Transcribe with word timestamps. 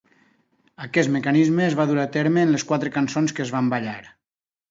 Aquest 0.85 1.11
mecanisme 1.15 1.63
es 1.67 1.75
va 1.81 1.85
dur 1.91 1.99
a 2.03 2.07
terme 2.17 2.47
en 2.47 2.55
les 2.55 2.65
quatre 2.71 2.91
cançons 2.97 3.35
que 3.41 3.45
es 3.47 3.55
van 3.57 3.73
ballar. 3.77 3.99